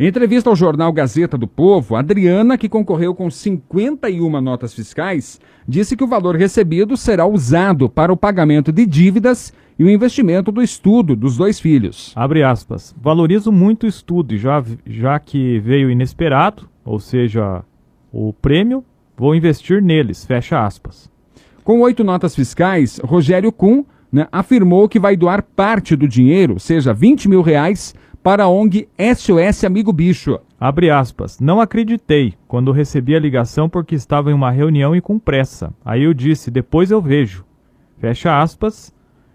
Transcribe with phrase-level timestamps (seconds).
[0.00, 5.38] Em entrevista ao jornal Gazeta do Povo, Adriana, que concorreu com 51 notas fiscais,
[5.68, 10.50] disse que o valor recebido será usado para o pagamento de dívidas e o investimento
[10.50, 12.14] do estudo dos dois filhos.
[12.16, 12.96] Abre aspas.
[12.98, 17.62] Valorizo muito o estudo, já, já que veio inesperado, ou seja,
[18.10, 18.82] o prêmio,
[19.18, 20.24] vou investir neles.
[20.24, 21.10] Fecha aspas.
[21.62, 26.94] Com oito notas fiscais, Rogério Kuhn né, afirmou que vai doar parte do dinheiro, seja
[26.94, 30.38] 20 mil reais, para a ONG SOS Amigo Bicho.
[30.58, 31.40] Abre aspas.
[31.40, 35.72] Não acreditei quando recebi a ligação porque estava em uma reunião e com pressa.
[35.84, 37.44] Aí eu disse, depois eu vejo.
[37.98, 38.94] Fecha aspas,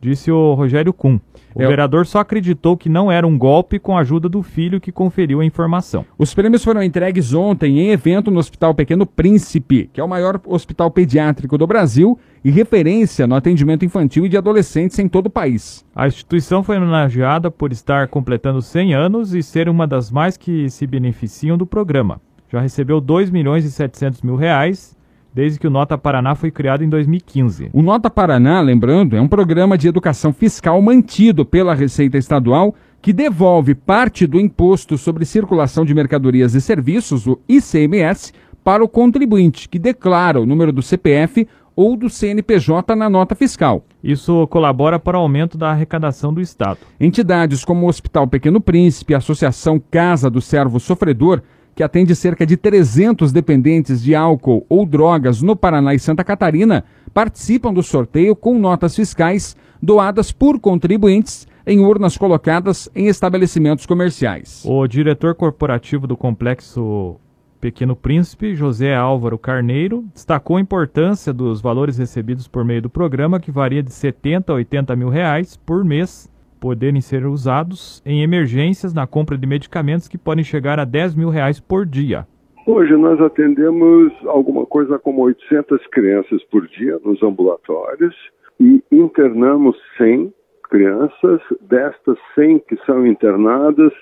[0.00, 1.18] disse o Rogério Kuhn.
[1.54, 1.68] O eu...
[1.68, 5.40] vereador só acreditou que não era um golpe com a ajuda do filho que conferiu
[5.40, 6.04] a informação.
[6.18, 10.38] Os prêmios foram entregues ontem em evento no Hospital Pequeno Príncipe, que é o maior
[10.44, 15.30] hospital pediátrico do Brasil e referência no atendimento infantil e de adolescentes em todo o
[15.30, 15.84] país.
[15.92, 20.70] A instituição foi homenageada por estar completando 100 anos e ser uma das mais que
[20.70, 22.20] se beneficiam do programa.
[22.48, 24.96] Já recebeu 2 milhões e 700 mil reais
[25.34, 27.70] desde que o Nota Paraná foi criado em 2015.
[27.72, 33.12] O Nota Paraná, lembrando, é um programa de educação fiscal mantido pela Receita Estadual que
[33.12, 38.32] devolve parte do imposto sobre circulação de mercadorias e serviços, o ICMS,
[38.62, 41.46] para o contribuinte que declara o número do CPF
[41.76, 43.84] ou do CNPJ na nota fiscal.
[44.02, 46.78] Isso colabora para o aumento da arrecadação do Estado.
[46.98, 51.42] Entidades como o Hospital Pequeno Príncipe, a Associação Casa do Servo Sofredor
[51.76, 56.84] que atende cerca de 300 dependentes de álcool ou drogas no Paraná e Santa Catarina,
[57.12, 64.62] participam do sorteio com notas fiscais doadas por contribuintes em urnas colocadas em estabelecimentos comerciais.
[64.64, 67.20] O diretor corporativo do complexo
[67.56, 73.40] Pequeno Príncipe, José Álvaro Carneiro, destacou a importância dos valores recebidos por meio do programa,
[73.40, 78.92] que varia de 70 a 80 mil reais por mês poderem ser usados em emergências
[78.92, 82.26] na compra de medicamentos que podem chegar a 10 mil reais por dia.
[82.66, 88.14] Hoje nós atendemos alguma coisa como 800 crianças por dia nos ambulatórios
[88.58, 90.32] e internamos 100
[90.68, 91.40] crianças.
[91.60, 93.92] Destas 100 que são internadas,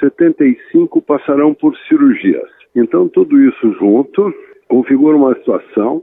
[0.00, 2.50] 75 passarão por cirurgias.
[3.12, 4.32] Tudo isso junto
[4.68, 6.02] configura uma situação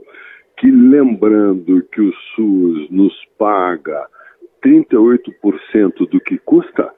[0.58, 4.06] que, lembrando que o SUS nos paga
[4.64, 6.90] 38% do que custa,